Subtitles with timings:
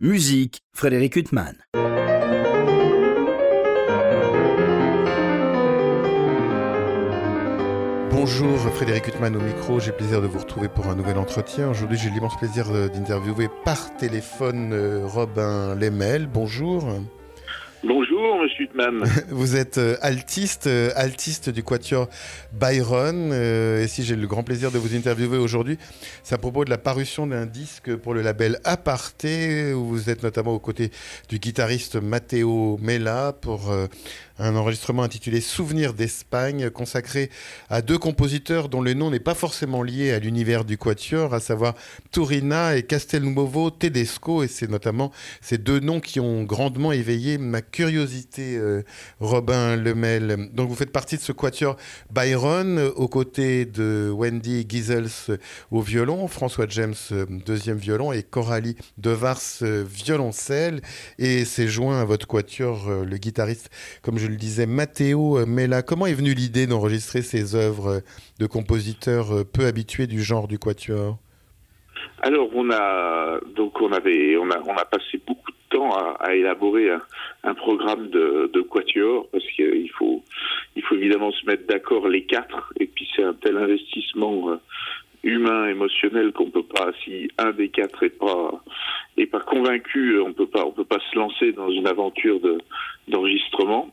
[0.00, 1.56] Musique, Frédéric Huttman.
[8.12, 11.68] Bonjour Frédéric Huttman au micro, j'ai plaisir de vous retrouver pour un nouvel entretien.
[11.68, 16.28] Aujourd'hui j'ai l'immense plaisir euh, d'interviewer par téléphone euh, Robin Lemel.
[16.28, 16.84] Bonjour.
[17.84, 19.04] Bonjour, monsieur Huttman.
[19.30, 22.08] Vous êtes euh, altiste, euh, altiste du quatuor
[22.52, 23.30] Byron.
[23.32, 25.78] euh, et si j'ai le grand plaisir de vous interviewer aujourd'hui,
[26.24, 30.24] c'est à propos de la parution d'un disque pour le label Aparté, où vous êtes
[30.24, 30.90] notamment aux côtés
[31.28, 33.72] du guitariste Matteo Mella pour
[34.38, 37.30] un enregistrement intitulé Souvenirs d'Espagne, consacré
[37.68, 41.40] à deux compositeurs dont le nom n'est pas forcément lié à l'univers du quatuor, à
[41.40, 41.74] savoir
[42.12, 44.42] Turina et Castelnuovo Tedesco.
[44.42, 48.82] Et c'est notamment ces deux noms qui ont grandement éveillé ma curiosité, euh,
[49.20, 50.50] Robin Lemel.
[50.52, 51.76] Donc vous faites partie de ce quatuor
[52.10, 55.36] Byron, euh, aux côtés de Wendy Giesels euh,
[55.70, 56.94] au violon, François James
[57.44, 60.80] deuxième violon et Coralie Devars violoncelle.
[61.18, 63.70] Et c'est joint à votre quatuor le guitariste,
[64.02, 65.82] comme je le disais, Matteo Mella.
[65.82, 68.00] Comment est venue l'idée d'enregistrer ces œuvres euh,
[68.38, 71.18] de compositeurs euh, peu habitués du genre du quatuor?
[72.20, 75.90] Alors, on a donc on avait on a on a passé beaucoup de temps
[76.20, 76.90] à, élaborer
[77.44, 80.22] un, programme de, quatuor parce qu'il faut
[80.74, 84.56] il faut évidemment se mettre d'accord les quatre et puis c'est un tel investissement euh,
[85.22, 90.46] humain émotionnel qu'on peut pas si un des quatre est pas convaincu euh, on peut
[90.46, 92.58] pas on peut pas se lancer dans une aventure de
[93.08, 93.90] d'enregistrement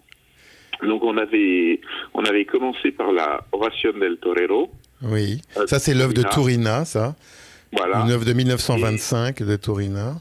[0.84, 1.80] donc on avait
[2.14, 4.70] on avait commencé par la Oración del Torero
[5.02, 6.86] Oui, Euh, ça c'est l'œuvre de Turina.
[6.86, 7.16] Ça.
[7.72, 10.16] voilà Une œuvre de 1925 de Turina.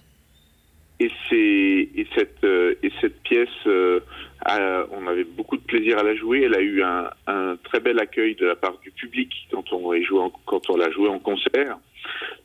[1.00, 1.36] Et, c'est,
[2.00, 3.98] et, cette, euh, et cette pièce, euh,
[4.44, 6.42] a- on avait beaucoup de plaisir à la jouer.
[6.42, 9.90] Elle a eu un, un très bel accueil de la part du public quand on,
[9.90, 11.78] l'a joué en, quand on l'a joué en concert.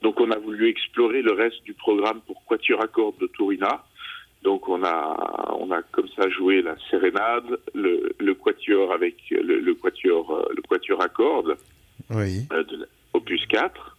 [0.02, 3.84] Donc on a voulu explorer le reste du programme pour Quatuor à cordes de Turina.
[4.44, 9.60] Donc on a, on a comme ça joué la sérénade, le, le quatuor avec le,
[9.60, 11.58] le quatuor, euh, le quatuor à cordes
[12.10, 12.48] Oui.
[12.54, 13.98] euh, de opus 4.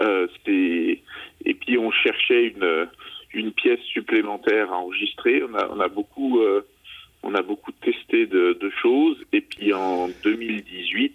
[0.00, 2.88] Euh, et puis on cherchait une,
[3.34, 5.42] une pièce supplémentaire à enregistrer.
[5.44, 6.66] On a, on a beaucoup, euh,
[7.22, 9.18] on a beaucoup testé de, de choses.
[9.32, 11.14] Et puis en 2018,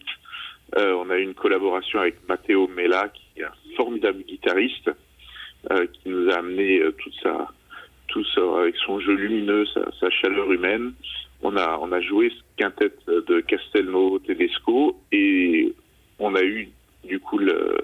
[0.78, 4.90] euh, on a eu une collaboration avec Matteo Mella, qui est un formidable guitariste,
[5.72, 7.52] euh, qui nous a amené toute sa,
[8.62, 10.94] avec son jeu lumineux, sa, sa chaleur humaine.
[11.42, 15.74] On a, on a joué ce quintet de Castelnuovo Tedesco et
[16.20, 16.70] on a eu
[17.08, 17.78] du coup le,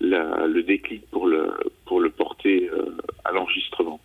[0.00, 1.52] la- le déclic pour le,
[1.86, 4.00] pour le porter euh, à l'enregistrement.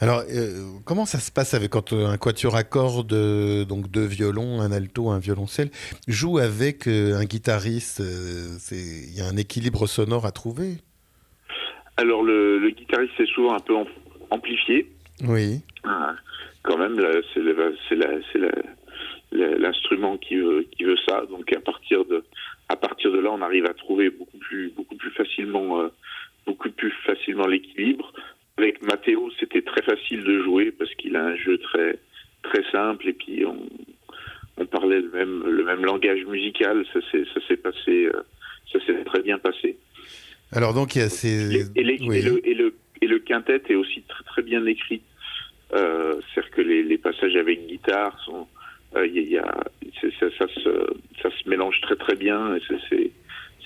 [0.00, 4.04] Alors, euh, comment ça se passe avec quand un quatuor à cordes, euh, donc deux
[4.04, 5.70] violons, un alto, un violoncelle,
[6.08, 8.02] joue avec euh, un guitariste
[8.72, 10.78] Il y a un équilibre sonore à trouver?
[11.96, 13.86] Alors le, le guitariste est souvent un peu am-
[14.30, 14.90] amplifié,
[15.22, 15.60] Oui.
[15.84, 16.14] Ah,
[16.62, 16.96] quand même,
[17.34, 17.40] c'est
[19.32, 21.24] l'instrument qui veut, qui veut ça.
[21.30, 22.24] Donc à partir de,
[22.68, 25.88] à partir de là, on arrive à trouver beaucoup plus, beaucoup plus facilement, euh,
[26.46, 28.12] beaucoup plus facilement l'équilibre.
[28.56, 31.98] Avec Matteo, c'était très facile de jouer parce qu'il a un jeu très,
[32.42, 33.58] très simple et puis on,
[34.58, 36.84] on parlait le même, le même langage musical.
[36.92, 37.00] Ça
[37.48, 38.22] s'est, passé, euh,
[38.72, 39.76] ça s'est très bien passé.
[40.52, 41.70] Alors, donc, il y a Et, ces.
[41.74, 42.18] et les- oui.
[42.18, 45.02] et le, et, le, et le quintet est aussi très, bien écrit.
[45.72, 48.46] Euh, C'est-à-dire que les, passages avec guitare sont.
[48.96, 49.06] euh,
[50.38, 52.56] ça, se, mélange très très bien
[52.88, 53.10] c'est-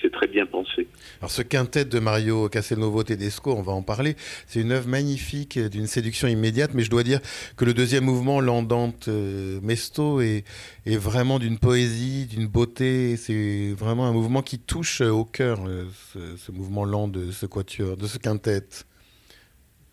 [0.01, 0.87] c'est très bien pensé.
[1.21, 4.15] Alors, ce quintet de Mario Castelnuovo Tedesco, on va en parler,
[4.47, 7.21] c'est une œuvre magnifique, d'une séduction immédiate, mais je dois dire
[7.57, 10.45] que le deuxième mouvement, l'Andante euh, Mesto, est,
[10.87, 13.17] vraiment d'une poésie, d'une beauté.
[13.17, 17.47] C'est vraiment un mouvement qui touche au cœur, euh, ce, ce mouvement lent de ce
[17.47, 18.63] quatuor, de ce quintet.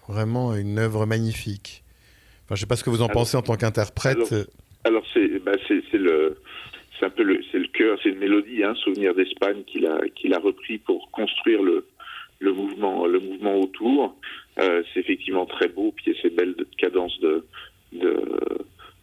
[0.08, 1.84] Vraiment une œuvre magnifique.
[2.46, 4.18] Enfin, je ne sais pas ce que vous en Alors- pensez en tant qu'interprète.
[4.32, 4.46] alors-
[4.84, 5.54] Alors c'est bah,
[5.94, 6.38] le
[7.00, 10.00] c'est un peu le c'est le cœur, c'est une mélodie, hein, Souvenir d'Espagne qu'il a
[10.16, 11.88] qu'il a repris pour construire le
[12.40, 14.16] le mouvement le mouvement autour.
[14.60, 17.46] Euh, c'est effectivement très beau, puis il y a ces belles cadences de
[17.94, 18.22] de,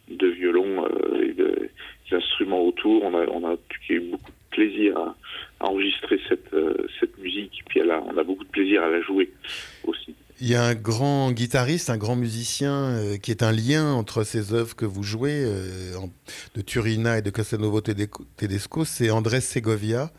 [0.09, 1.69] de violon euh, et de,
[2.09, 3.03] des instruments autour.
[3.03, 3.55] On a on a
[3.89, 5.15] eu beaucoup de plaisir à,
[5.59, 8.89] à enregistrer cette euh, cette musique, puis elle a, on a beaucoup de plaisir à
[8.89, 9.29] la jouer
[9.85, 10.15] aussi.
[10.45, 14.25] Il y a un grand guitariste, un grand musicien euh, qui est un lien entre
[14.25, 15.95] ces œuvres que vous jouez, euh,
[16.53, 20.11] de Turina et de Tedeco- Tedesco, c'est Andrés Segovia,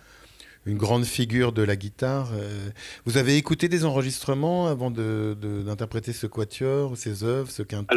[0.65, 2.31] une grande figure de la guitare.
[2.33, 2.71] euh.
[3.05, 7.95] vous avez écouté des enregistrements avant d'interpréter ce quatuor, ces œuvres, ce quintet?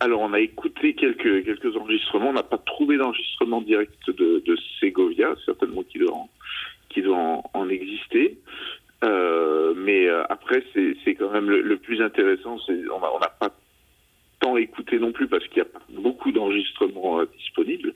[0.00, 2.30] Alors, on a écouté quelques, quelques enregistrements.
[2.30, 5.98] On n'a pas trouvé d'enregistrement direct de, de Segovia, certainement qui
[7.02, 8.38] doit en exister.
[9.76, 12.58] Mais après, c'est quand même le, plus intéressant.
[12.68, 13.50] On n'a pas
[14.40, 17.94] tant écouté non plus parce qu'il y a beaucoup d'enregistrements disponibles.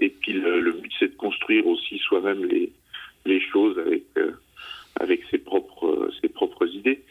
[0.00, 2.72] et puis le, but, c'est de construire aussi soi-même les,
[3.24, 4.04] les choses avec,
[5.00, 7.02] avec ses, propres, ses propres idées.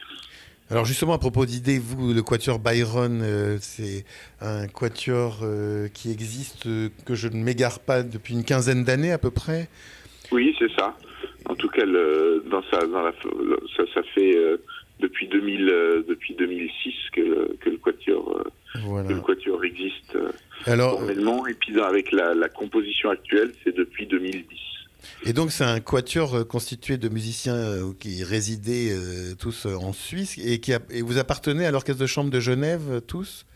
[0.68, 4.04] Alors justement, à propos d'idées, vous, le quatuor Byron, euh, c'est
[4.40, 9.12] un quatuor euh, qui existe, euh, que je ne m'égare pas depuis une quinzaine d'années
[9.12, 9.68] à peu près?
[10.32, 10.96] Oui, c'est ça.
[11.48, 13.12] En tout cas, dans sa, dans la,
[13.76, 14.36] ça, ça, fait
[15.00, 18.44] depuis, 2000, depuis 2006 que le, que le, quatuor,
[18.74, 20.18] le quatuor existe
[20.64, 21.46] Alors, formellement.
[21.46, 24.58] Et puis avec la, la composition actuelle, c'est depuis 2010.
[25.24, 29.92] Et donc c'est un quatuor euh, constitué de musiciens euh, qui résidaient euh, tous en
[29.92, 33.46] Suisse et, qui et vous appartenez à l'orchestre de chambre de Genève tous?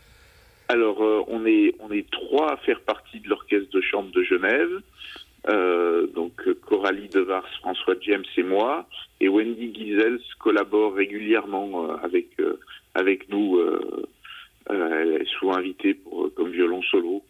[0.69, 4.81] Alors on est on est trois à faire partie de l'orchestre de chambre de Genève.
[5.47, 6.33] Donc
[6.67, 8.87] Coralie Devars, François James et moi,
[9.19, 12.27] et Wendy Gizels collabore régulièrement avec
[12.93, 13.59] avec nous.
[14.69, 17.23] elle est souvent invitée pour comme violon solo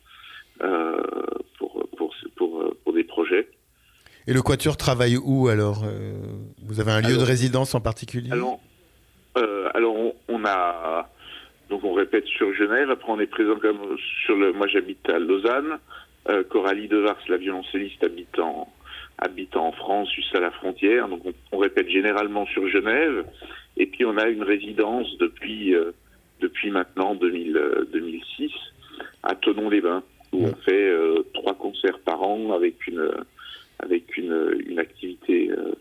[1.57, 3.47] pour, pour pour pour des projets.
[4.27, 6.13] Et le Quatuor travaille où alors euh,
[6.63, 8.31] Vous avez un lieu de résidence en particulier?
[8.31, 8.59] Alors,
[9.37, 9.95] euh, alors
[10.27, 11.09] on, a
[11.69, 12.91] donc on répète sur Genève.
[12.91, 14.53] Après on est présent comme sur le.
[14.53, 15.79] Moi j'habite à Lausanne.
[16.29, 18.67] Euh, Coralie Devars, la violoncelliste, habite en
[19.17, 21.07] habite en France, juste à la frontière.
[21.07, 21.21] Donc
[21.51, 23.25] on, répète généralement sur Genève.
[23.77, 25.75] Et puis on a une résidence depuis
[26.39, 28.51] depuis maintenant 2000, 2006
[29.21, 30.03] à Tonon-les-Bains
[30.33, 30.91] où on fait
[31.35, 33.11] trois concerts par an avec une
[33.81, 35.73] avec une, une activité euh,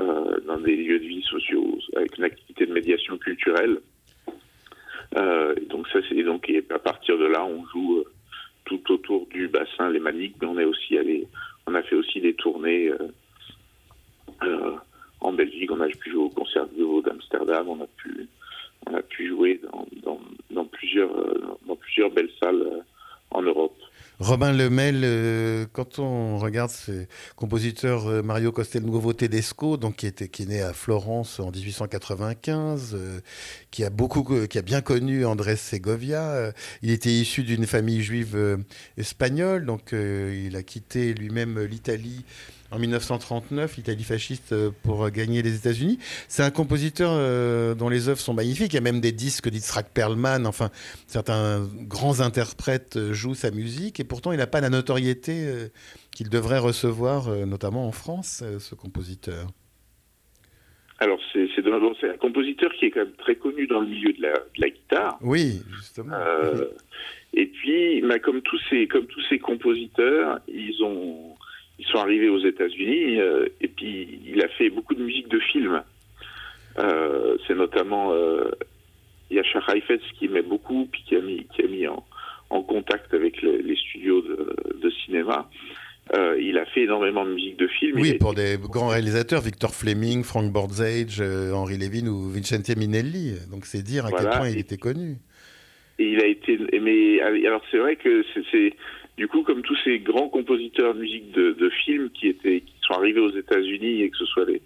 [0.00, 3.78] euh, dans des lieux de vie sociaux, avec une activité de médiation culturelle.
[5.16, 8.04] Euh, et donc ça, c'est donc et à partir de là, on joue
[8.70, 11.26] tout autour du bassin lémanique, mais on est aussi allé,
[11.66, 12.90] on a fait aussi des tournées
[15.20, 15.70] en Belgique.
[15.72, 17.68] On a pu jouer au concert de d'Amsterdam.
[17.68, 18.28] On a pu,
[18.86, 19.60] on a pu jouer
[20.50, 21.10] dans, plusieurs,
[21.66, 22.84] dans plusieurs belles salles
[23.30, 23.76] en Europe.
[24.20, 27.06] Robin Lemel, euh, quand on regarde ce
[27.36, 32.90] compositeur euh, Mario Castelnuovo Tedesco, donc qui, était, qui est né à Florence en 1895,
[32.92, 33.20] euh,
[33.70, 36.52] qui, a beaucoup, qui a bien connu Andrés Segovia,
[36.82, 38.58] il était issu d'une famille juive
[38.98, 42.26] espagnole, donc il a quitté lui-même l'Italie
[42.72, 45.98] en 1939, l'Italie fasciste euh, pour gagner les États-Unis.
[46.28, 48.72] C'est un compositeur euh, dont les œuvres sont magnifiques.
[48.72, 50.46] Il y a même des disques d'Itzrak Perlman.
[50.46, 50.70] Enfin,
[51.06, 55.30] certains grands interprètes euh, jouent sa musique et pourtant il n'a pas la notoriété
[56.14, 59.46] qu'il devrait recevoir, notamment en France, ce compositeur.
[60.98, 64.32] Alors, c'est un compositeur qui est quand même très connu dans le milieu de la,
[64.32, 65.18] de la guitare.
[65.22, 66.16] Oui, justement.
[67.32, 71.29] Et puis, bah, comme, tous ces, comme tous ces compositeurs, ils ont
[71.80, 75.38] ils sont arrivés aux États-Unis euh, et puis il a fait beaucoup de musique de
[75.38, 75.82] film.
[76.78, 78.50] Euh, c'est notamment euh,
[79.30, 82.04] Yasha Heifetz qui met beaucoup, puis qui a mis, qui a mis en,
[82.50, 85.48] en contact avec les, studios de, de cinéma.
[86.14, 87.98] Euh, il a fait énormément de musique de film.
[87.98, 93.36] Oui, pour des grands réalisateurs, Victor Fleming, Frank Bordzage, Henri Levin ou Vincente Minelli.
[93.50, 95.16] Donc c'est dire à quel point il était connu.
[95.98, 98.74] Et il a été, mais alors c'est vrai que c'est
[99.20, 102.72] du coup, comme tous ces grands compositeurs de musique de, de films qui étaient, qui
[102.80, 104.62] sont arrivés aux États-Unis et que ce soit les,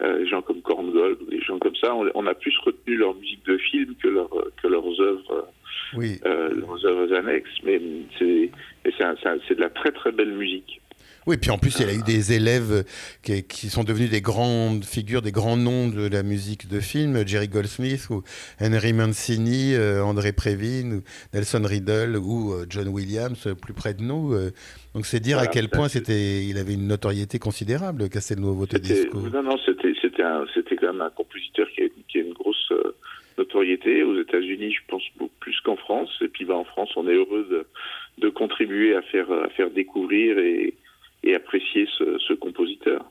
[0.00, 3.44] euh, gens comme Korngold ou des gens comme ça, on, a plus retenu leur musique
[3.44, 4.30] de film que, leur,
[4.62, 5.48] que leurs œuvres,
[5.94, 6.18] oui.
[6.24, 7.50] euh, leurs œuvres annexes.
[7.64, 7.82] Mais
[8.18, 8.50] c'est,
[8.86, 10.80] c'est de la très très belle musique.
[11.28, 12.84] Oui, puis en plus, il y a eu des élèves
[13.22, 17.48] qui, sont devenus des grandes figures, des grands noms de la musique de film, Jerry
[17.48, 18.22] Goldsmith ou
[18.58, 21.02] Henry Mancini, euh, André Previn,
[21.34, 24.32] Nelson Riddle ou euh, John Williams, euh, plus près de nous.
[24.94, 29.18] donc c'est dire à quel point c'était, il avait une notoriété considérable, Castelnuovo Tedesco.
[29.30, 32.72] Non, non, c'était, c'était, c'était quand même un compositeur qui a, qui a une grosse
[33.36, 36.08] notoriété aux États-Unis, je pense beaucoup plus qu'en France.
[36.22, 37.66] Et puis, bah, en France, on est heureux de,
[38.16, 40.72] de contribuer à faire, à faire découvrir et
[41.28, 43.04] et apprécier ce, compositeur.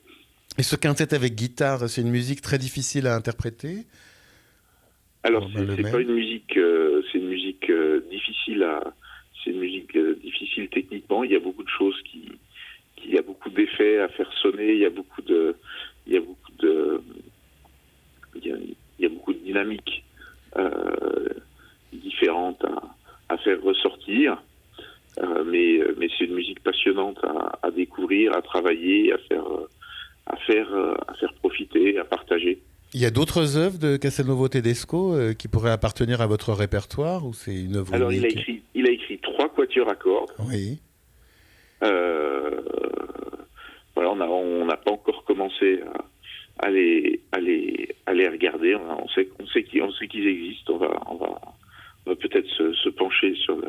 [0.58, 3.86] Et ce quintet avec guitare, c'est une musique très difficile à interpréter?
[5.24, 8.82] Alors, c'est pas une musique, euh, c'est une musique euh, difficile à,
[9.44, 11.24] c'est une musique euh, difficile techniquement.
[11.24, 12.32] Il y a beaucoup de choses qui,
[12.96, 14.74] qui il y a beaucoup d'effets à faire sonner.
[14.74, 15.56] Il y a beaucoup de,
[16.08, 17.02] il y a beaucoup de,
[18.36, 20.04] il y a, beaucoup de dynamiques
[21.94, 22.96] différentes à,
[23.30, 24.42] à faire ressortir.
[25.20, 29.48] Euh, mais, euh, mais c'est une musique passionnante à, à, découvrir, à travailler, à faire,
[29.48, 29.68] euh,
[30.28, 30.68] à faire,
[31.08, 32.60] à faire profiter, à partager.
[32.94, 37.34] Il y a d'autres œuvres de Castelnuovo Tedesco qui pourraient appartenir à votre répertoire ou
[37.34, 40.32] c'est une œuvre Alors il a écrit, il a écrit trois quatuors à cordes.
[40.48, 40.80] Oui.
[41.84, 42.62] Euh,
[43.94, 45.82] voilà, on n'a pas encore commencé
[46.60, 48.76] à les, à les, à les regarder.
[48.76, 50.76] On sait, on sait qu'ils, on sait qu'ils existent.
[50.76, 51.42] On va, on va,
[52.06, 53.68] on va peut-être se, se pencher sur le,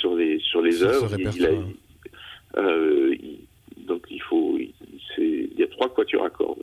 [0.00, 1.10] sur les, sur les œuvres.
[1.18, 3.46] Il, a- euh, il-
[3.86, 4.72] donc il faut, il,
[5.58, 6.62] y a trois quatuors à cordes.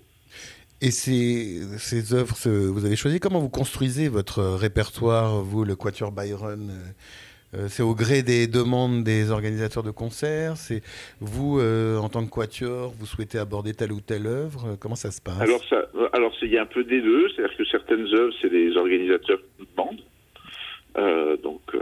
[0.82, 6.12] Et ces, ces œuvres, vous avez choisi comment vous construisez votre répertoire, vous, le Quatuor
[6.12, 10.84] Byron euh, euh, C'est au gré des demandes des organisateurs de concerts C'est
[11.20, 15.10] vous, euh, en tant que quatuor, vous souhaitez aborder telle ou telle œuvre Comment ça
[15.10, 15.42] se passe?
[15.42, 15.82] Alors ça,
[16.14, 19.40] alors il y a un peu des deux, c'est-à-dire que certaines œuvres, c'est les organisateurs
[19.40, 21.80] qui nous demandent, Euh, donc euh,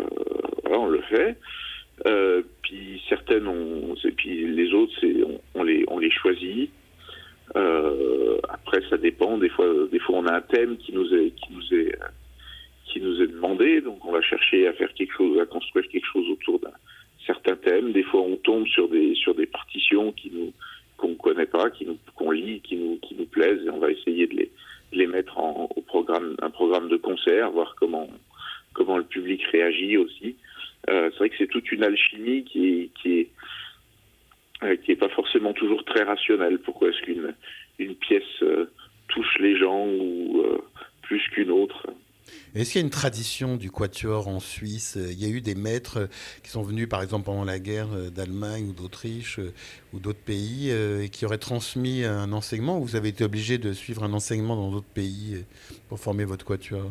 [0.64, 1.38] voilà, on le fait.
[2.06, 6.70] Euh, puis certaines, on, et puis les autres, c'est on, on les on les choisit.
[7.56, 9.38] Euh, après, ça dépend.
[9.38, 12.08] Des fois, des fois, on a un thème qui nous est qui nous est euh,
[12.88, 16.08] qui nous est demandé, donc on va chercher à faire quelque chose, à construire quelque
[16.12, 16.74] chose autour d'un
[17.26, 17.92] certain thème.
[17.92, 20.52] Des fois, on tombe sur des sur des partitions qui nous
[20.98, 23.92] qu'on connaît pas, qui nous qu'on lit, qui nous qui nous plaisent, et on va
[23.92, 24.52] essayer de les
[24.92, 28.10] de les mettre en, au programme un programme de concert, voir comment
[28.76, 30.36] comment le public réagit aussi.
[30.90, 33.30] Euh, c'est vrai que c'est toute une alchimie qui est qui est
[34.64, 36.60] euh, pas forcément toujours très rationnelle.
[36.60, 37.34] Pourquoi est-ce qu'une
[37.80, 38.70] une pièce euh,
[39.08, 39.88] touche les gens
[41.02, 41.88] plus qu'une autre?
[42.56, 44.98] Est-ce qu'il y a une tradition du quatuor en Suisse?
[44.98, 46.10] Il y a eu des maîtres
[46.44, 49.40] qui sont venus, par exemple, pendant la guerre d'Allemagne ou d'Autriche
[49.94, 52.80] ou d'autres pays, et qui auraient transmis un enseignement?
[52.80, 55.44] ou Vous avez été obligé de suivre un enseignement dans d'autres pays
[55.88, 56.90] pour former votre quatuor?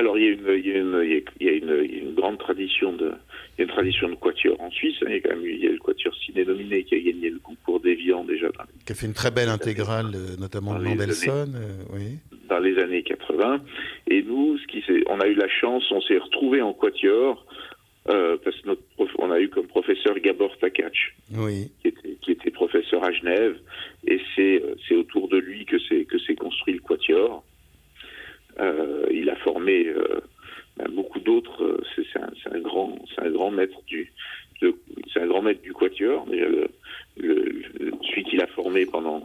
[0.00, 1.52] Alors il y a une, il y a une, il y a- il y a
[1.52, 3.12] une, il y a une grande tradition de,
[3.56, 4.96] il y a une tradition de quatuor en Suisse.
[5.02, 5.06] hein.
[5.08, 6.98] Il y a quand même eu, il y a le quatuor ciné nominé qui a
[7.00, 10.74] gagné le concours d'Evian déjà dans, Qui a fait une très belle intégrale, euh, notamment
[10.78, 11.54] de les Mendelssohn.
[11.54, 12.18] euh, oui.
[12.48, 13.60] dans les années 80.
[14.08, 17.44] Et nous, ce qui on a eu la chance, on s'est retrouvé en quatuor
[18.08, 20.94] euh, parce que notre prof- on a eu comme professeur Gabor Takac,
[21.36, 21.70] oui.
[21.82, 23.56] qui était, qui était professeur à Genève,
[24.06, 27.44] et c'est, euh, autour de lui que s'est construit le quatuor.
[28.60, 30.20] Euh, il a formé euh,
[30.76, 31.62] ben, beaucoup d'autres.
[31.62, 34.12] euh, C'est, un, grand, c'est un grand maître du,
[34.60, 36.26] c'est un grand maître du quatuor.
[36.26, 36.46] Déjà
[37.16, 39.22] celui qu'il a formé pendant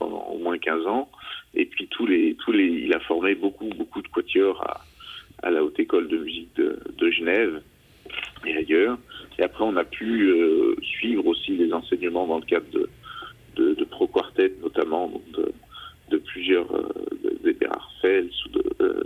[0.00, 1.10] au moins 15 ans.
[1.54, 4.62] Et puis tous les tous les, il a formé beaucoup beaucoup de quatuors
[5.42, 7.62] à, la haute école de musique de, Genève
[8.46, 8.98] et ailleurs.
[9.38, 10.32] Et après, on a pu
[10.82, 12.88] suivre aussi les enseignements dans le cadre de,
[13.56, 15.12] de, Pro Quartet, notamment
[16.12, 16.92] de plusieurs euh,
[18.00, 19.02] Fels ou de, euh,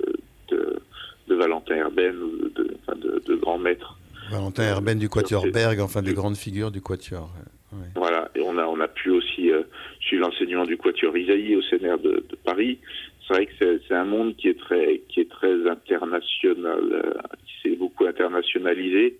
[0.49, 0.81] de,
[1.29, 3.99] de Valentin Herben ou de, de, grands maîtres.
[4.31, 7.31] Valentin Herben du Quatuor Berg, enfin des grandes figures du Quatuor.
[7.73, 7.79] ouais.
[7.95, 9.63] Voilà, et on a, on a pu aussi euh,
[10.01, 12.79] suivre l'enseignement du Quatuor Isaïe au CNR de, de Paris.
[13.27, 17.13] C'est vrai que c'est, un monde qui est très, qui est très international, euh,
[17.47, 19.19] qui s'est beaucoup internationalisé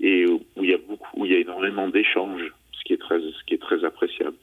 [0.00, 2.98] et où il y a beaucoup, où il y a énormément d'échanges, ce qui est
[2.98, 4.36] très, ce qui est très appréciable.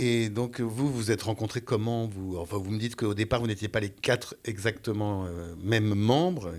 [0.00, 3.48] Et donc vous, vous êtes rencontrés comment vous, enfin, vous me dites qu'au départ, vous
[3.48, 6.52] n'étiez pas les quatre exactement euh, mêmes membres,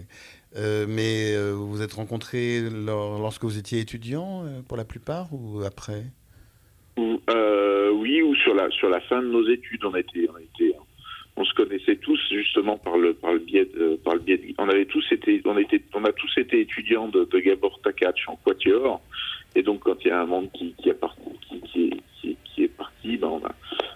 [0.57, 5.29] euh, mais euh, vous vous êtes rencontrés lors- lorsque vous étiez étudiant pour la plupart
[5.31, 6.03] ou après?
[6.97, 7.21] Ou,
[7.93, 10.75] oui, ou sur la sur la fin de nos études, on était, on était,
[11.37, 14.67] on se connaissait tous justement par le par le biais de, par le biais on
[14.67, 19.01] avait tous été, on était, on a tous été étudiants de, Gabor Takac en quatuor,
[19.55, 21.97] et donc quand il y a un monde qui qui est parti, qui qui est,
[22.21, 22.67] qui, qui est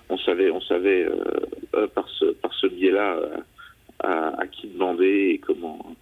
[0.09, 1.15] on, savait, on savait euh,
[1.75, 3.37] euh, par ce par ce biais-là euh,
[3.99, 5.95] à, à qui demander et comment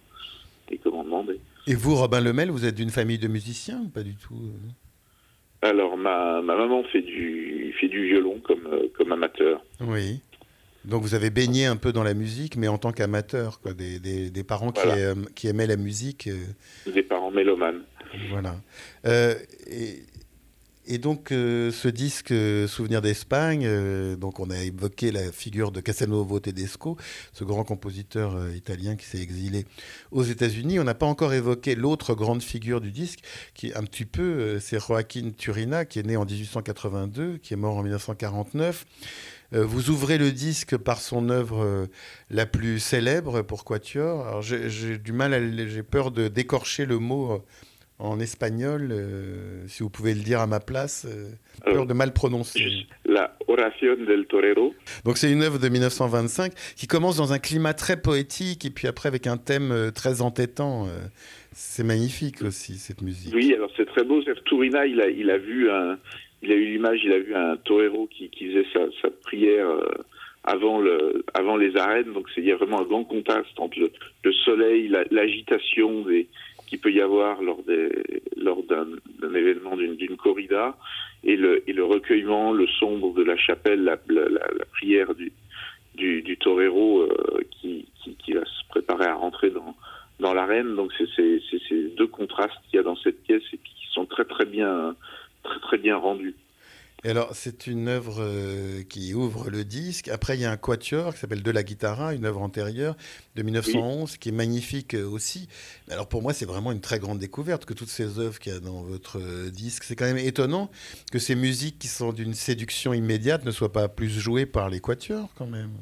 [0.70, 1.38] et comment demander.
[1.66, 4.34] Et vous, Robin Lemel, vous êtes d'une famille de musiciens ou pas du tout
[5.62, 9.64] Alors ma, ma maman fait du fait du violon comme comme amateur.
[9.80, 10.20] Oui.
[10.84, 14.00] Donc vous avez baigné un peu dans la musique, mais en tant qu'amateur, quoi, des,
[14.00, 14.80] des- des parents qui,
[15.36, 16.26] qui aimaient la musique.
[16.26, 17.82] euh, des parents mélomanes.
[18.30, 18.56] Voilà.
[19.06, 19.34] Euh,
[19.70, 20.00] et,
[20.84, 25.80] et donc, euh, ce disque euh, Souvenir d'Espagne, euh, on a évoqué la figure de
[25.80, 26.96] Castelnuovo Tedesco,
[27.32, 29.64] ce grand compositeur italien qui s'est exilé
[30.10, 30.80] aux États-Unis.
[30.80, 33.20] On n'a pas encore évoqué l'autre grande figure du disque,
[33.54, 37.56] qui est un petit peu, c'est Joaquin Turina, qui est né en 1882, qui est
[37.56, 38.84] mort en 1949.
[39.54, 41.86] Euh, vous ouvrez le disque par son œuvre
[42.30, 44.42] la plus célèbre pour Quatuor.
[44.42, 47.44] J'ai du mal, j'ai peur d'écorcher le mot
[48.02, 48.88] en espagnol.
[48.90, 51.30] euh, si vous pouvez le dire à ma place, euh,
[51.64, 52.84] peur Alors, de mal prononcer.
[53.04, 54.74] La Oración del Torero.
[55.04, 58.88] Donc c'est une œuvre de 1925 qui commence dans un climat très poétique et puis
[58.88, 60.86] après avec un thème euh, très entêtant.
[60.86, 60.90] euh,
[61.52, 63.32] C'est magnifique aussi cette musique.
[63.34, 64.22] Oui, alors c'est très beau.
[64.46, 65.98] Tourina, il a, il a vu un,
[66.42, 69.68] il a eu l'image, il a vu un torero qui, qui faisait sa, sa prière
[69.68, 69.86] euh,
[70.44, 72.12] avant le, avant les arènes.
[72.14, 73.92] Donc c'est il y a vraiment un grand contraste entre le,
[74.24, 76.26] le soleil, la- l'agitation des
[76.72, 77.90] qu'il peut y avoir lors des
[78.34, 80.74] lors d'un événement d'une corrida
[81.22, 83.98] et le et le recueillement, le sombre de la chapelle, la,
[84.72, 85.32] prière du
[85.94, 89.76] du, torero euh, qui, qui, qui, va se préparer à rentrer dans
[90.18, 90.74] dans l'arène.
[90.74, 94.24] Donc c'est ces deux contrastes qu'il y a dans cette pièce et qui sont très
[94.24, 94.96] très bien
[95.42, 96.36] très très bien rendus.
[97.04, 100.06] Et alors, c'est une œuvre euh, qui ouvre le disque.
[100.06, 102.94] Après, il y a un quatuor qui s'appelle De la Guitara, une œuvre antérieure
[103.34, 105.48] de 1911 qui est magnifique euh, aussi.
[105.90, 108.56] Alors, pour moi, c'est vraiment une très grande découverte que toutes ces œuvres qu'il y
[108.56, 109.82] a dans votre euh, disque.
[109.82, 110.70] C'est quand même étonnant
[111.10, 114.78] que ces musiques qui sont d'une séduction immédiate ne soient pas plus jouées par les
[114.78, 115.72] quatuors, quand même.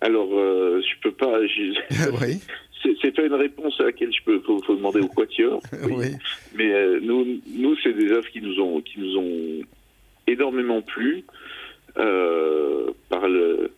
[0.00, 1.40] Alors, je peux pas.
[2.20, 2.38] oui.
[3.02, 4.38] C'est pas une réponse à laquelle je peux.
[4.40, 5.60] Faut, faut demander au quatuor.
[5.90, 6.12] Oui.
[6.54, 9.64] Mais nous, nous, c'est des œuvres qui nous ont, qui nous ont
[10.26, 11.24] énormément plu
[11.96, 13.70] euh, par le,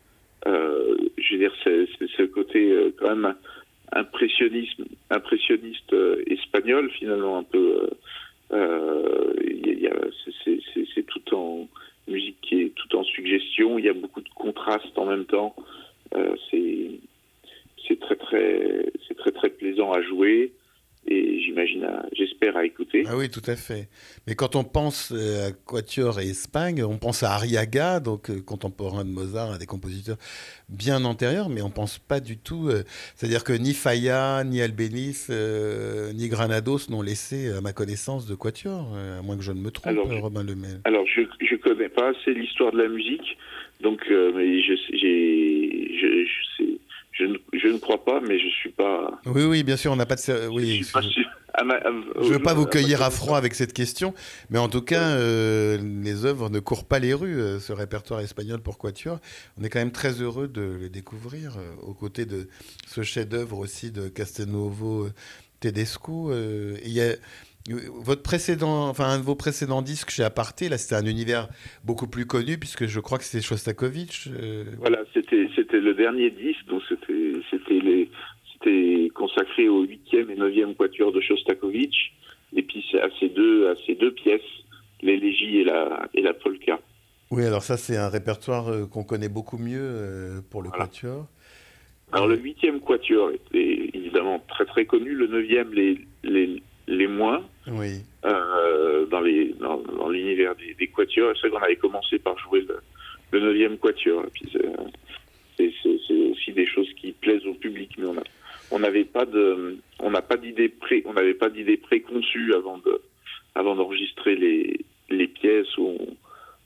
[0.47, 1.87] euh, je veux dire, c'est
[2.17, 3.35] ce côté euh, quand même
[3.93, 5.95] impressionnisme, impressionniste
[6.27, 7.91] espagnol finalement un peu.
[10.45, 11.69] c'est tout en
[12.09, 13.79] musique qui est tout en suggestion.
[13.79, 15.55] Il y a beaucoup de contrastes en même temps.
[16.51, 16.91] c'est
[17.87, 20.53] c'est très très c'est très très plaisant à jouer
[21.09, 23.05] et j'imagine, j'espère, à écouter.
[23.07, 23.89] Ah oui, tout à fait.
[24.27, 28.41] Mais quand on pense euh, à Quatuor et Espagne, on pense à Arriaga, donc euh,
[28.41, 30.17] contemporain de Mozart, un des compositeurs
[30.69, 32.69] bien antérieurs, mais on pense pas du tout.
[32.69, 32.83] Euh,
[33.15, 35.31] c'est-à-dire que ni Faya, ni Albéniz,
[36.15, 39.71] ni Granados n'ont laissé, à ma connaissance, de Quatuor, à moins que je ne me
[39.71, 40.81] trompe, alors, Robin Lemel.
[40.85, 43.39] Alors, je ne connais pas assez l'histoire de la musique,
[43.81, 46.79] donc mais je, j'ai, je, je sais
[47.19, 49.21] je ne, je ne, crois pas, mais je suis pas.
[49.27, 50.49] Oui, oui, bien sûr, on n'a pas de.
[50.49, 50.83] Oui,
[51.59, 54.15] je ne veux pas vous cueillir à froid avec cette question,
[54.51, 57.41] mais en tout cas, euh, les œuvres ne courent pas les rues.
[57.41, 59.21] Euh, ce répertoire espagnol pour Quatuor,
[59.59, 62.49] on est quand même très heureux de le découvrir euh, aux côtés de
[62.87, 65.09] ce chef-d'œuvre aussi de Castelnuovo
[65.61, 66.33] Tedesco.
[66.33, 67.15] il y a
[68.01, 71.49] votre précédent, enfin un de vos précédents disques chez Aparté, là c'était un univers
[71.85, 74.29] beaucoup plus connu puisque je crois que c'était Shostakovich.
[74.29, 74.65] Euh.
[74.79, 75.49] Voilà, c'était
[75.87, 78.11] le dernier disque, donc c'était c'était les
[78.53, 82.13] c'était consacré au huitième et neuvième quatuor de Shostakovich,
[82.55, 84.53] et puis à ces deux à ces deux pièces,
[85.01, 86.79] l'élégie et la et la polka.
[87.31, 91.27] Oui, alors ça c'est un répertoire euh, qu'on connaît beaucoup mieux euh, pour le quatuor.
[92.13, 97.43] Alors le huitième quatuor était évidemment très très connu, le neuvième les les les moins
[97.67, 98.03] oui.
[98.25, 101.35] euh, dans les dans, dans l'univers des, des, quatuors.
[101.35, 102.79] C'est vrai qu'on avait commencé par jouer le,
[103.33, 104.25] le 9 quatuor.
[104.25, 104.53] Et puis
[106.57, 108.25] des choses qui plaisent au public, mais on a
[108.73, 112.79] on n'avait pas de on n'a pas d'idée pré on n'avait pas d'idée préconçue avant
[112.79, 113.01] de
[113.55, 115.97] avant d'enregistrer les les pièces où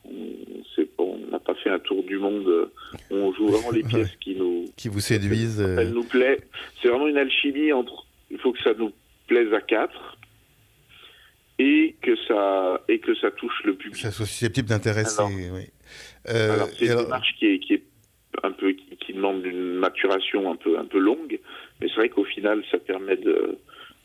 [0.06, 2.70] on, n'a pas fait un tour du monde
[3.10, 6.38] on joue vraiment les pièces qui nous qui vous séduisent elles nous plaît
[6.80, 8.92] c'est vraiment une alchimie entre il faut que ça nous
[9.26, 10.16] plaise à quatre
[11.60, 14.00] et que ça et que ça touche le public.
[14.00, 15.22] Ça soit susceptible d'intéresser.
[15.22, 15.66] Oui.
[16.28, 17.82] Euh, c'est une démarche qui est, qui est
[18.42, 21.38] un peu qui, demande une maturation un peu un peu longue,
[21.80, 23.58] mais c'est vrai qu'au final ça permet de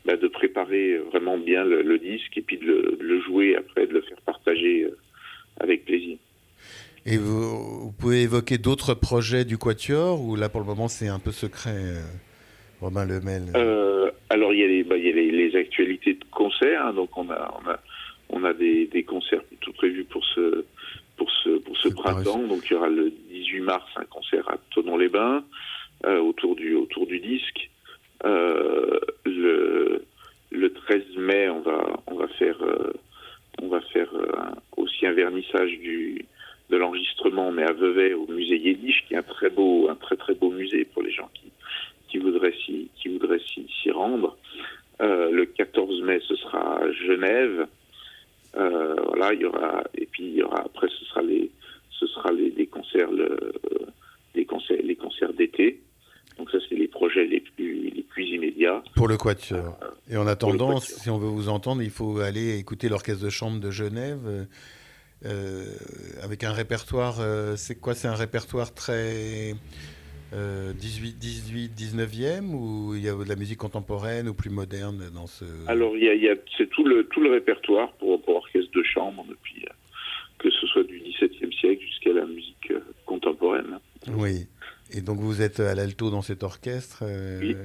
[0.06, 3.88] bah, de préparer vraiment bien le, disque et puis de le, de le, jouer après,
[3.88, 4.98] de le faire partager euh,
[5.60, 6.18] avec plaisir.
[7.08, 11.08] Et vous, vous pouvez évoquer d'autres projets du Quatuor ou là pour le moment c'est
[11.08, 12.02] un peu secret, euh,
[12.82, 13.44] Romain Lemel?
[13.56, 16.86] Euh, alors il y a les, bah, il y a les, les actualités de concerts,
[16.86, 17.80] hein, donc on a, on a,
[18.30, 20.66] on a des, des concerts tout prévus pour ce,
[21.18, 22.44] pour ce, pour ce printemps.
[22.44, 25.44] Donc il y aura le 18 mars un concert à Tonon-les-Bains
[26.06, 27.70] euh, autour du, autour du disque.
[28.26, 30.06] Euh, le,
[30.52, 32.94] le 13 mai, on va, on va faire, euh,
[33.62, 34.10] on va faire
[34.78, 36.26] aussi un vernissage du,
[36.70, 40.16] de l'enregistrement, mais à Vevey au musée Yiddish, qui est un très beau, un très
[40.16, 41.52] très beau musée pour les gens qui,
[42.10, 44.38] qui voudraient s'y, qui voudraient s'y rendre.
[45.00, 47.68] Le 14 mai, ce sera à Genève.
[48.54, 49.84] Voilà, il y aura
[50.64, 51.52] après ce sera les
[52.00, 53.54] ce sera les, les concerts le,
[54.36, 55.82] les concerts les concerts d'été.
[56.38, 58.84] Donc ça c'est les projets les plus les plus immédiats.
[58.96, 59.78] Pour le quatuor.
[59.82, 63.30] Euh, et en attendant, si on veut vous entendre, il faut aller écouter l'orchestre de
[63.30, 64.48] chambre de Genève.
[65.26, 65.64] Euh,
[66.22, 69.56] avec un répertoire, euh, c'est quoi C'est un répertoire très
[70.34, 75.28] 18, 18, 19e ou il y a de la musique contemporaine ou plus moderne dans
[75.28, 75.46] ce...
[75.68, 78.72] Alors, il y a, y a c'est tout le, tout le répertoire pour, pour orchestre
[78.76, 79.74] de chambre, depuis, euh,
[80.40, 83.80] que ce soit du XVIIe siècle jusqu'à la musique euh, contemporaine.
[84.10, 84.48] Oui,
[84.92, 87.56] et donc vous êtes à l'alto dans cet orchestre euh, oui.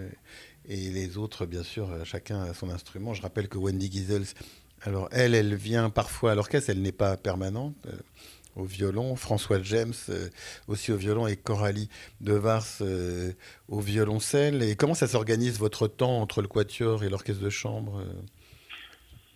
[0.69, 3.15] et les autres, bien sûr, chacun a son instrument.
[3.15, 4.27] Je rappelle que Wendy Giesels,
[4.83, 7.77] alors elle, elle vient parfois à l'orchestre, elle n'est pas permanente.
[8.57, 9.95] au violon, François James
[10.67, 11.89] aussi au violon et Coralie
[12.21, 12.83] Devars
[13.69, 14.65] au violoncelle.
[14.65, 18.03] Et comment ça s'organise votre temps entre le quatuor et l'orchestre de chambre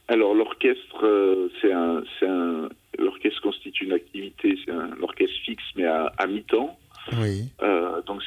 [0.09, 2.69] Alors l'orchestre, c'est un, un
[2.99, 6.77] l'orchestre constitue une activité, c'est un orchestre fixe mais à, à mi-temps.
[7.21, 7.51] Oui.
[8.07, 8.23] donc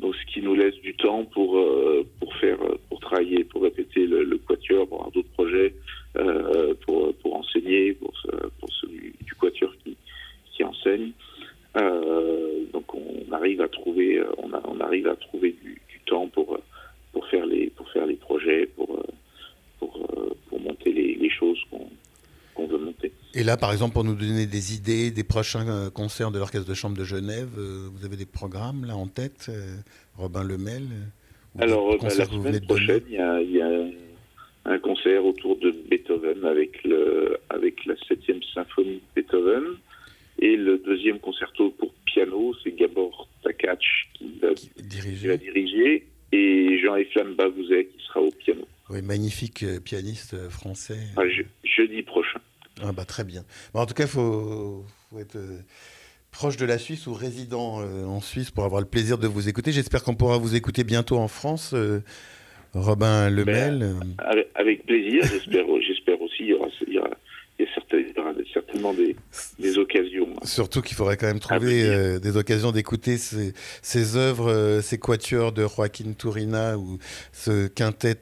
[0.00, 4.06] donc, ce qui nous laisse du temps pour euh, pour faire pour travailler, pour répéter
[4.06, 5.74] le, le quatuor, pour avoir d'autres projets,
[6.16, 8.12] euh, pour pour enseigner, pour
[8.58, 9.96] pour celui du quatuor qui
[10.52, 11.12] qui enseigne.
[11.76, 16.28] Euh, donc on arrive à trouver on, a, on arrive à trouver du, du, temps
[16.28, 16.58] pour
[17.12, 19.00] pour faire les pour faire les projets, pour
[19.78, 20.06] pour
[20.48, 21.88] pour monter les, les choses qu'on
[22.54, 23.12] qu'on veut monter.
[23.33, 26.68] Et là, par exemple, pour nous donner des idées des prochains euh, concerts de l'Orchestre
[26.68, 29.76] de Chambre de Genève, euh, vous avez des programmes là en tête, euh,
[30.16, 30.82] Robin Lemel
[31.58, 33.70] Alors, bah, la semaine prochaine, il y, a, il y, a,
[34.66, 39.64] un concert autour de Beethoven avec, le, avec la 7e symphonie de Beethoven.
[40.38, 44.48] Et le deuxième concerto pour piano, c'est Gabor Takach qui va
[44.82, 45.20] diriger.
[45.20, 48.66] Qui va diriger et Jean-Eflamme Bavouzet qui sera au piano.
[48.90, 50.98] Oui, magnifique pianiste français.
[51.16, 51.42] Ah, je,
[52.94, 53.44] bah très bien.
[53.74, 55.60] En tout cas, il faut, faut, être euh,
[56.30, 59.48] proche de la Suisse ou résident euh, en Suisse pour avoir le plaisir de vous
[59.48, 59.72] écouter.
[59.72, 61.72] J'espère qu'on pourra vous écouter bientôt en France.
[61.74, 62.00] Euh,
[62.74, 63.78] Robin Lemel.
[63.78, 65.68] Ben, avec, avec, plaisir, j'espère
[66.20, 66.40] aussi.
[66.40, 67.10] Il y aura, il y aura,
[67.58, 69.16] il y aura certainement des,
[69.58, 70.33] des, occasions.
[70.44, 75.66] Surtout qu'il faudrait quand même trouver des occasions d'écouter ces, ces œuvres, ces quatuors de
[75.66, 76.98] Joaquin Turina ou
[77.32, 78.18] ce quintet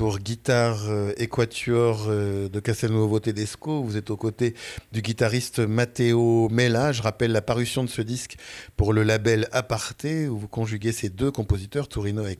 [0.00, 3.82] pour guitare euh, équateur euh, de Castelnuovo Tedesco.
[3.82, 4.54] Vous êtes aux côtés
[4.92, 6.90] du guitariste Matteo Mella.
[6.92, 8.38] Je rappelle la parution de ce disque
[8.78, 12.38] pour le label Aparté, où vous conjuguez ces deux compositeurs, Torino et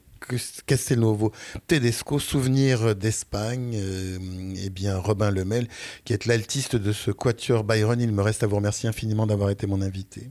[0.67, 1.33] Castelnuovo
[1.67, 5.67] Tedesco, souvenir d'Espagne, euh, et bien Robin Lemel,
[6.05, 8.01] qui est l'altiste de ce quatuor Byron.
[8.01, 10.23] Il me reste à vous remercier infiniment d'avoir été mon invité.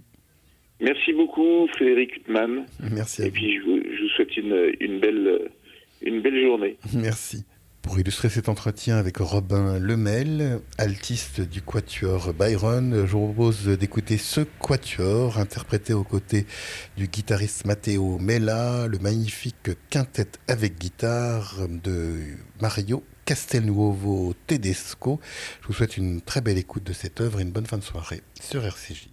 [0.81, 2.65] Merci beaucoup, Frédéric Huttman.
[2.91, 5.49] Merci à et puis je vous, je vous souhaite une, une belle
[6.01, 6.77] une belle journée.
[6.93, 7.43] Merci.
[7.89, 14.19] Pour illustrer cet entretien avec Robin Lemel, altiste du quatuor Byron, je vous propose d'écouter
[14.19, 16.45] ce quatuor interprété aux côtés
[16.97, 22.19] du guitariste Matteo Mella, le magnifique quintet avec guitare de
[22.61, 25.19] Mario Castelnuovo Tedesco.
[25.63, 27.83] Je vous souhaite une très belle écoute de cette œuvre et une bonne fin de
[27.83, 29.09] soirée sur RCJ.